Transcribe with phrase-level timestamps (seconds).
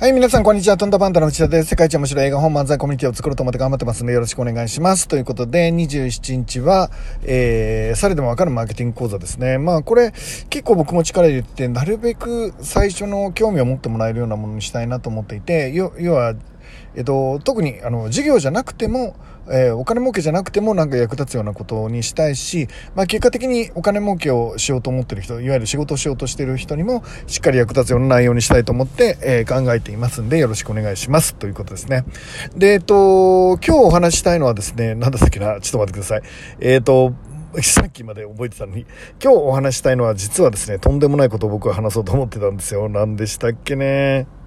[0.00, 0.78] はい、皆さん、こんにちは。
[0.78, 1.68] トンダパンダの内田です。
[1.68, 5.06] 世界一面白い映画本漫才コミュニティを作ろうと思って頑張ってますんで、よろしくお願いします。
[5.06, 6.90] ということで、27日は、
[7.22, 9.58] えー、されでもわかるマーケティング講座ですね。
[9.58, 10.12] まあ、これ、
[10.48, 16.34] 結構僕も力入れて、なるべく最初の興味を持ってもらえるようなものにしたいなと思っていて、要は、
[16.94, 19.16] えっと、特に、あの、事業じゃなくても、
[19.50, 32.04] えー、お金儲けじゃなくてもなんか役立つようなことにしたいし、まあ、結果的にお金儲けをしようと思ってる人、いわゆる仕事をしようとしてる人にもしっかり役立つような内容にしたいと思って、えー、考えていますんでよろしくお願いしますということですね。
[32.56, 36.22] で、えっと、今日お話したいのはですね、なんだっけな、ちょっと待ってください。
[36.60, 37.14] えっと、
[37.62, 38.86] さっきまで覚えてたのに、
[39.22, 42.88] 今日お話したいのは実はですね、とんでもないことを僕は話そうと思ってたんですよ。
[42.88, 44.39] 何でしたっけね？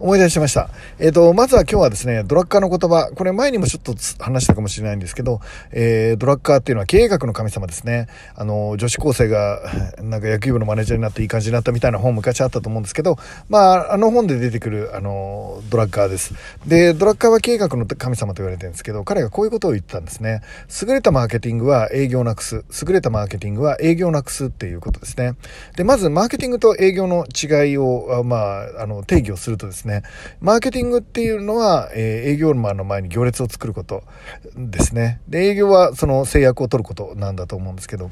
[0.00, 0.70] 思い出しました。
[0.98, 5.40] えっ、ー、と、まずは今日はですね、ドラッカーの言葉、これ前にもちょっと話したかもしれないんですけど、
[5.70, 8.08] えー、ドラッカーっていうのは経営学の神様ですね。
[8.34, 9.60] あの、女子高生が、
[10.02, 13.16] なんか野球部のマネージャーになっていい感じになったみたいな本昔あったと思うんですけど、
[13.48, 16.34] まあ、あの本で出てくる、あの、ドラッカーです。
[16.66, 20.42] で、ドラッカーは経営学の神様と言われてるんですけど、彼がこういうことを言ってたんですね。
[20.82, 22.64] 優れたマーケティングは営業なくす。
[22.86, 25.34] 優れたマーケティングは営業なくすっていうことですね。
[25.76, 30.02] で、まず、マーケティングと営業の違いを、まあ、あの、定義をするとですね、ね
[30.40, 34.02] マーケティングっていうのは、えー、営業マンの前に行列を作ること
[34.56, 35.20] ですね。
[35.28, 38.10] で、営業はその制約を取ることなんだと思うんですけど、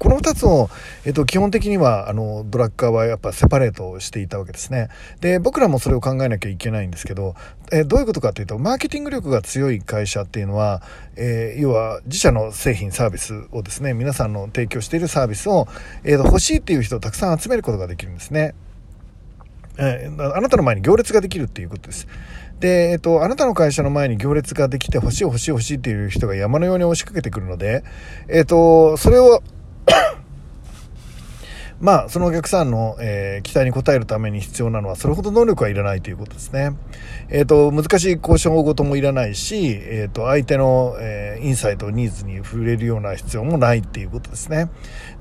[0.00, 0.70] この2つを、
[1.04, 4.88] えっと、基本的には、あの、ドラッカーはやっぱセパレートしていたわけですね。
[5.20, 7.34] で、僕らもそれを考えなきゃいけないんですけど、
[7.70, 10.80] えどういうことかというと、マーケティング力が強い会社っていうのは、
[11.16, 15.68] えー、要は自社の製品サービスをですね、皆さんの提供しているサービスを、
[16.02, 18.54] えー、欲しいっていう人をたくさん集めることができるんですね。
[19.80, 22.06] えー、あなたの前に行列ができるっていうことです。
[22.60, 27.82] で、えっと、あなたの会社の前に行列ができて欲しい欲しい欲しいっていう人が山のように押しかけてくるので、
[28.28, 29.42] えっと、それを
[31.80, 36.72] まあ、そのお客さんの、えー、期待に応えるために必要なのは、それほど能力はいらないということですね。
[37.30, 44.68] えっ、と、難しい交渉事もいらないし、えっ、と、相手の、えー、インサイト、ニーズに触れるような必要もないっていうことですね。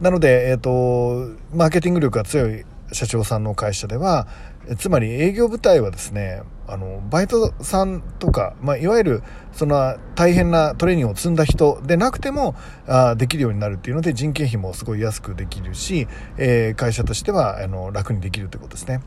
[0.01, 4.27] なので、えっ、と、マーケティング力が強い社長さんの会社では、
[4.77, 12.55] つまり営業部隊はですね、あの、バイトさんとか、まあ、いわゆる、その大変なトレーニングを積んだ人でなくても、
[12.87, 19.01] あできるようになるっていうので、人件費もすごい安くできるし、えー、会社としては、あの、楽にできるということですね。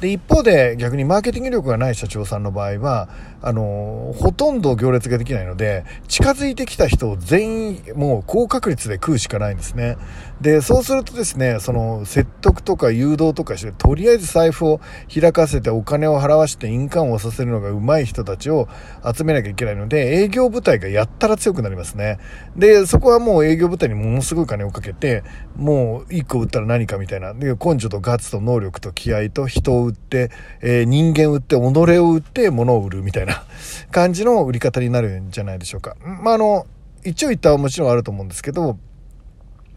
[0.00, 3.08] で、一方で、逆にマーケティング力がない社長さんの場合は、
[3.42, 9.96] あの、ほとんど行列ができないので、近づいてきた人を全員、もう高確率で食うしかないんですね。
[10.40, 18.68] で、そうするとですね、その、説得とか誘導とかして、とりあえず財布を開かせてお金を払わして印鑑をさせるのが上手い人たちを
[19.04, 22.18] 集めなきゃいけないので、営業部隊がやったら強くなりますね。
[22.56, 25.24] で、そこはもう営業部隊にものすごい金をかけて、
[25.56, 27.34] もう一個売ったら何かみたいな。
[27.34, 30.30] で、根性とガッツと能力と気合と人を売って、
[30.60, 33.44] えー、人間を売って、己を売って物を売るみたいな
[33.90, 35.96] 感じの売り方になるんじゃないでしょうか。
[36.04, 36.66] まあ、あの、
[37.04, 38.78] 一応言ったはもちろんあると思うんですけど、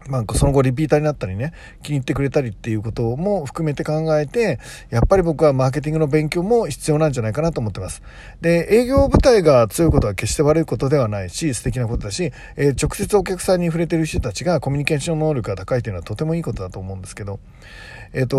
[0.08, 1.52] まあ、その後リピーターになったりね、
[1.82, 4.58] 気に入ってくれたりっていうことも含めて考えて、
[4.90, 8.02] やっぱり僕はマーケティングの勉強も必要なんじゃないかなと思ってます。
[8.40, 17.40] で、営業部隊が強いことは決して悪いことではないし、素敵なことだし、えー、直接お客さんに触れてる人たちがコミュニケーション能力が高いというのはとてもいいことだと思うんですけど、
[18.12, 18.36] えっ、ー、と、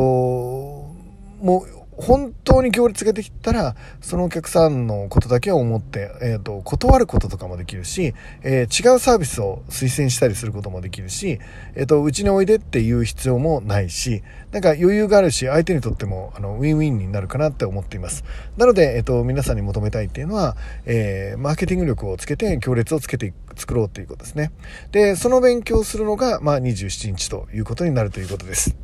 [1.41, 11.39] もう、本当に行列ができたら、そのお客さんのことだけを思って、えっ、ー、と、断ることとかもできるし、えー、違うサービスを推薦したりすることもできるし、
[11.75, 18.23] えっ、ー、と、うちにおいでっていう必要もないし、なんか余裕があるし、相手にとっても、あの、ウィンウィンになるかなって思っています。
[18.57, 20.55] なので、えっ、と、皆さんに求めたいっていうのは、
[20.85, 24.51] えマーケティング力をつけて、行列をつけて作ろうということですね。
[24.91, 28.82] で、その勉強するのが、まあ、27日ということになるということです。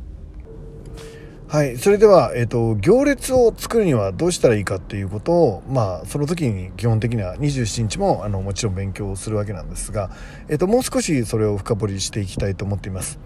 [1.50, 1.78] はい。
[1.78, 10.10] それでは、えっ、ー、と、行列を作るにはどうしたらいいかっていうことを、まあ、その時に基本的には27日も、あの、もちろん勉強するわけなんですが、
[10.48, 13.18] えっ、ー、と、もう少しそれを深掘りしていきたいと思っています。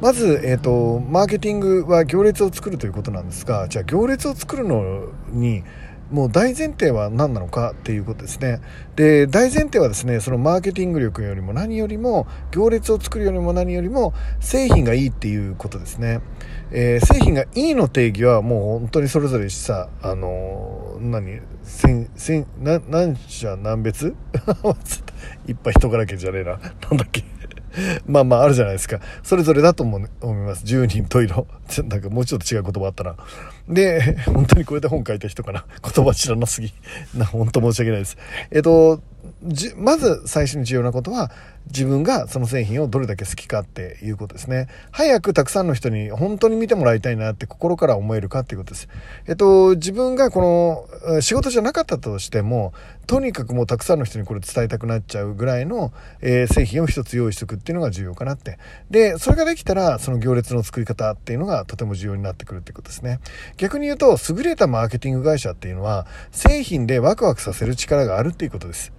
[0.00, 5.64] まず、えっ、ー、と、マーケティングは行列を作るということなんですが、じゃあ行列を作るのに、
[6.10, 8.60] もう大前提は何なのかっていうことですね。
[8.96, 16.20] で、大前提はですね、そのマーケティング力よりも何よりも、行列を作るよりも何よりも、製品がいいっていうことですね。
[16.70, 24.14] えー、製品がいいの定義はもう本当にそれぞれしさ、あのー、何、千、千、何社何別？
[25.48, 26.50] いっぱい人からけじゃねえな。
[26.52, 27.22] なんだっけ？
[28.06, 29.00] まあまああるじゃないですか。
[29.22, 30.02] それぞれだと思い
[30.34, 30.64] ます。
[30.64, 31.46] 10人十色。
[31.88, 33.16] なんかもうちょっと違う言葉あったな。
[33.68, 35.64] で、 本当にこれで本書いた人かな。
[35.82, 36.72] 言葉知らなすぎ。
[37.14, 38.16] な、本当申し訳ないです。
[38.50, 39.02] えっと、
[39.76, 41.30] まず最初に重要なことは
[41.66, 44.68] 自分がその製品をどれだけ好きかっていうことですね。
[44.90, 48.88] 早くたくさんの人に本当に見てもらいたいなって心から思えるかっていうことです。
[49.26, 52.74] えっと、自分がこの仕事じゃなかったとしても、
[53.06, 58.58] とにかくもうたくさんの人にこれ伝えたくなっちゃうぐらいの、えー、製品を一つ用意しておくっっていうのが重要かなって。
[58.90, 63.20] で、それができたら、その行列の作り方っていうのがとても重要になってくるってことですね。
[63.56, 68.92] 逆に言うと、優れたマーケティング会社っていうのは、製品でワクワクさせる力があるっていうことです。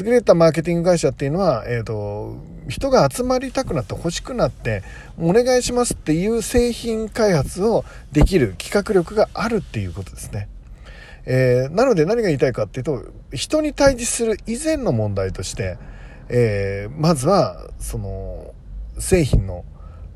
[0.00, 4.82] 優れたマーケティング会社っていうのは、えっ、ー、と、人が集まりたくなって欲しくなって、
[5.18, 10.48] お願いしますっていう製品開発をできる企画力があるっていうことですね。
[11.24, 15.78] えー、なので何が言いたいかっていうと、人に対峙する以前の問題として、
[16.32, 18.54] えー、まずは、その、
[18.98, 19.64] 製品の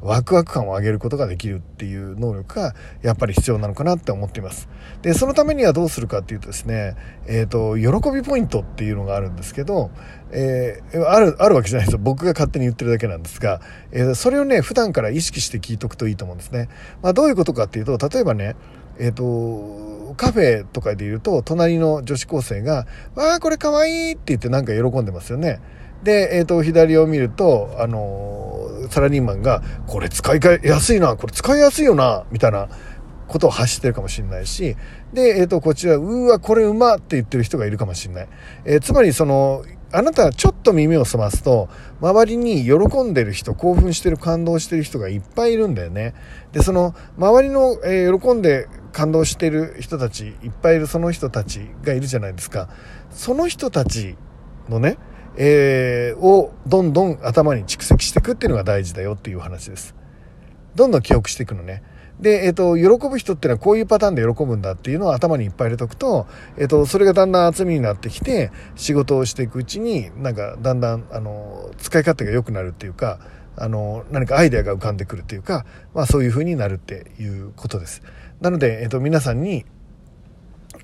[0.01, 4.69] ワクワク感を上げることができるっていう能力がやっぱり必要なのかなって思っています。
[5.03, 6.97] で、そのためにはどうするかっていうとですね、
[7.27, 9.91] えっ、ー、と、喜びポイントっていうのがあるんですけど、
[10.31, 12.01] えー、ある、あるわけじゃないですよ。
[12.03, 13.61] 僕が勝手に言ってるだけなんですが、
[13.91, 16.69] えー、それをね、普段から意識して聞いとくといいと思うんですね。
[17.03, 18.57] まあ、どういうことかっていうと、例えばね、
[18.99, 25.61] えっ、と、カフェとかで言うと、隣の女子高生が、わあ、これかわいいって言ってなんか喜んでますよね。
[26.03, 28.47] で、えっ、と、左を見ると、あの
[28.91, 32.69] サラリーマンが、これ使いやすいな、これ使いやすいよな、みたいな
[33.29, 34.77] ことを発してるかもしれないし、
[35.13, 38.29] で、えっ、ー、と、こちら、うわ、これうまって言ってる人がいるかもしれない。
[38.65, 41.69] えー、つまり、その、あなたはちょっと耳を澄ますと、
[42.01, 46.15] 周りに喜んでる人、興奮してる、感動してる人がいっぱいいるんだよね。
[46.53, 52.69] で、その、周りの、えー、喜んで感動してる人たち、いっぱいいるその人たちがいるじゃないですか。
[53.11, 54.17] その人たち
[54.69, 54.99] のね、
[55.37, 59.95] えー、をどんどん頭に蓄積していくっていうのが大事だよっていう話です。
[60.75, 61.83] どんどん記憶していくのね。
[62.21, 73.21] で、えっ、ー、と、喜ぶ人っていうのはこういうパターンで喜ぶんだっていうのを頭にいっぱい入れとくと、えっ、ー、と、それがだんだん厚みになってきて、仕事をしていくうちに、なんかだんだん、あの、使い勝手が良くなるっていうか、
[73.59, 78.03] あの、何かアイデアが浮かんでくるっていうか、まあそういう風になるっていうことです。
[78.41, 79.67] なので、えっ、ー、と、皆さんに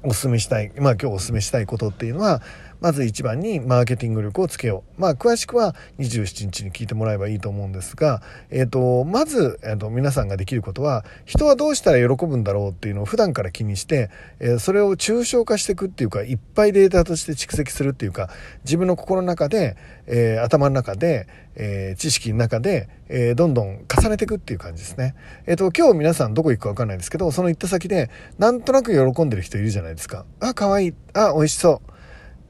[0.02, 2.42] お勧めしたい、まあ今日お勧めしたいことっていうのは、
[2.82, 5.00] まず一番にマーケティング力をつけよう。
[5.00, 18.30] まあ、詳しくは27日に聞いてもらえばいいと思うんですが、えっ、ー、と、まず、えっ、ー、と、皆さんができることは、人はどうしたら喜ぶんだろうっていうのを普段から気にして、えー、それを抽象化していくっていうか、いっぱいデータとして蓄積するっていうか、
[18.64, 19.76] 自分の心の中で、
[20.08, 25.14] え頭の中で、え知識の中で、えどんどん重ねていくっていう感じですね。
[25.46, 30.24] えっ、と、今日皆さんどこ行くかわかんないですけど、その行った先で、なんとなく喜んでる人いるじゃないですか。
[30.40, 30.94] あ、かわいい。
[31.14, 31.92] あ、美味しそう。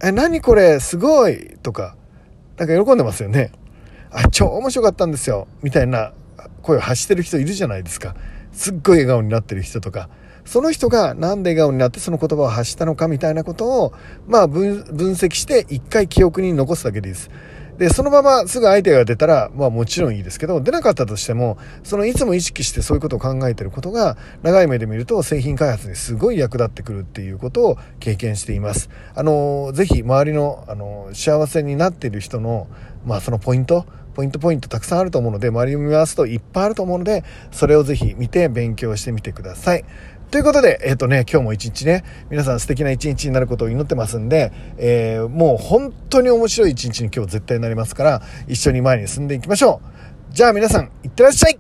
[0.03, 0.81] え、何これ？
[0.81, 1.95] すごいとか、
[2.57, 3.53] なんか喜んでますよね。
[4.11, 5.47] あ、超面白かったんですよ。
[5.63, 6.13] みたいな
[6.63, 8.17] 声を発してる人いるじゃないですか。
[8.53, 10.09] すっごい笑顔になってる人とか。
[10.45, 13.93] その人がなんで笑顔になってその言葉を発したのかみたいなことを、
[14.27, 17.31] まあ分析して一回記憶に残すだけです。
[17.79, 28.91] で、そのまますぐ相手が出たら、まあもちろんいいですけど、出なかったとしても、そのいつも意識してそういうことを考えてることが、長い目で見ると製品開発にすごい役立ってくるっていうことを経験しています。
[29.15, 32.69] あの、ぜひ周りの、あの、幸せになっている人の、
[33.07, 39.85] まあそのポイント、ポイントポイントたくさんあると思うので、周りを見回すといっぱいあると思うので、それをぜひ見て勉強してみてください。
[40.33, 49.83] ということで、えっ、ー、とね、今日も一日ね、皆さん素敵な一日になることを祈ってますんで、えー、もう本当に面白い一日に今日絶対になりますから、一緒に前に進んでいきましょ
[50.31, 50.35] う。
[50.35, 51.59] じゃあ皆さん、いってらっしゃい